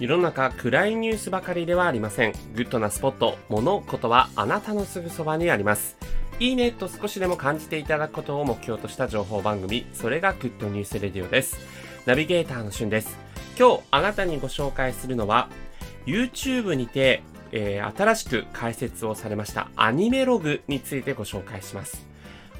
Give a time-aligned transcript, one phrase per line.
[0.00, 2.32] 世の中暗いニュースばかりではありません。
[2.54, 5.96] グッドなスポット、物事はあなたのすぐそばにあります。
[6.40, 11.58] いいねと少しでも感じていただくことを目標とした情報番組、それがグッドニュースレディオです。
[12.06, 13.16] ナビゲーターのしゅんです。
[13.56, 15.48] 今日あなたにご紹介するのは、
[16.06, 17.22] YouTube にて、
[17.52, 22.04] えー、新しく開設をされましたアニメログについてご紹介します。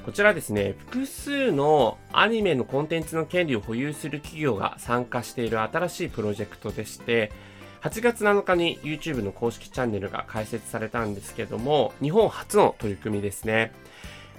[0.05, 7.31] こちらですね、複数のアニメのコンテンツの権利を保有する企業が参加している新しいプロジェクトでして、
[7.81, 13.71] 8月7日に YouTube の公式チャンネルが開設されたんですけども、日本初の取り組みですね。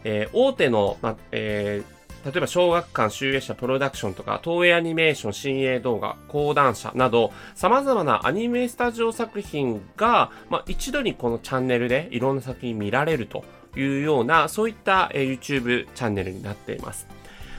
[0.05, 13.45] えー、大手の、まえー、例えば小学館、集英社、プロダクションとか、東映アニメーション、新鋭動画、講談社など、様々なアニメスタジオ作品が、まあ、一度にこのチャンネルでいろんな作品見られると
[13.77, 17.07] いうような、そういった、YouTube チャンネルになっています。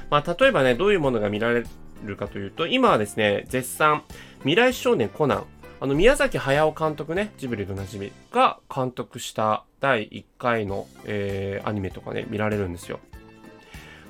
[0.10, 1.64] まあ、例えばね、どういうものが見られ
[2.04, 4.04] るかというと、今はですね、絶賛、
[4.40, 5.46] 未来少年コナン、
[5.80, 13.00] あの、宮崎駿監督ね、ジブリの馴染みが監督した第1回の、えー、アニメとかね、見られるんですよ。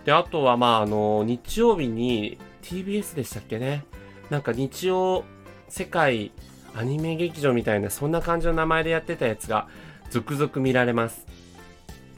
[0.05, 3.83] で、あとは、まあ、あの、日曜日に TBS でしたっけね？
[4.29, 5.23] なんか日曜
[5.69, 6.31] 世界
[6.75, 9.67] アニメ劇場みたいな、そんな感じの名前でやってたやつが
[10.09, 11.25] 続々見られます。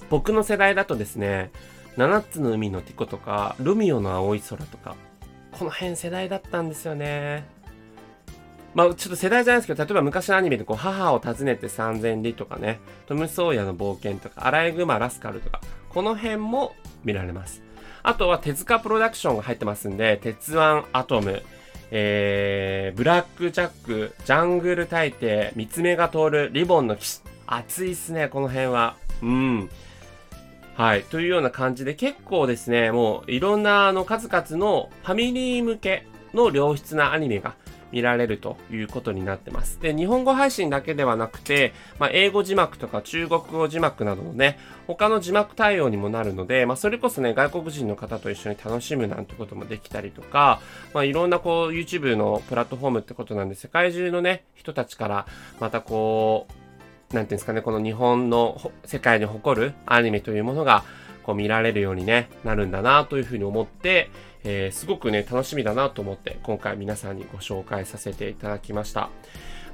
[0.09, 1.51] 僕の世代だとですね、
[1.97, 4.95] 七つの海のティコとか、ルミオの青い空とか、
[5.51, 7.45] この辺世代だったんですよね。
[8.73, 17.63] まあ、ちょっと世代じゃないですけど、例えば昔のアニメでこう、母を訪ねて三千里とかね、トム・ソーヤの冒険とか、アライグマ・ラスカルとか、この辺も見られます。
[18.03, 21.41] あとは手塚プロダクションが入ってますんで、鉄腕アトム、
[21.91, 27.21] えー、ブラックジャック、ジャングル大帝、三つ目が通る、リボンの騎士。
[27.47, 28.95] 熱いっすね、この辺は。
[29.23, 29.69] うん。
[30.79, 31.03] はい。
[31.03, 37.55] というような感じで結構ですね、もういろんなあの数々のファミリー向けの良質なアニメが
[37.91, 39.81] 見られるということになってます。
[39.81, 44.57] で、日本語配信だけではなくて、まあ、英語字幕とか中国語字幕などのね、
[44.87, 50.61] 他の字幕対応にもなるので、まあ、それこそね、外国人の方と一緒に楽しむなんてこともできたりとか、
[50.93, 55.25] まあ、いろんなこう、YouTube のプラットフォームってことなんで、世界中のね、人たちから、
[55.59, 56.58] またこう、
[57.13, 60.83] なんていうんですかね、この日本の世界に誇るアニメというものが、
[61.23, 64.09] こう見られるようにね、なるんだなというふうに思って、
[64.43, 69.09] えー、すごくね、楽しみだなと思って、今回皆さんにご紹介させていただきました。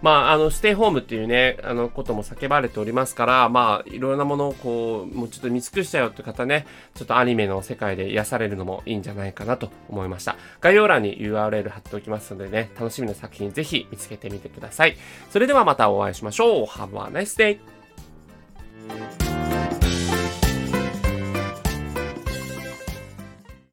[0.05, 10.35] まあ、あの、ステイホームっていうね、あの、ことも叫ばれておりますから、まあ、いろんなものをこう、もうちょっと見尽くしたよって方ね、ちょっとアニメの世界で癒されるのもいいんじゃないかなと思いました。
[10.61, 14.95] 概要欄に URL 貼っておきますのでね、楽しみな作品ぜひ見つけてみてください。
[15.31, 16.65] それではまたお会いしましょう。
[16.67, 17.74] Have a nice day!